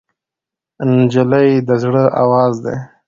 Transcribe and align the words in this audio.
نجلۍ 0.95 1.49
د 1.67 1.69
زړه 1.83 2.03
آواز 2.23 2.53
دی. 2.65 2.77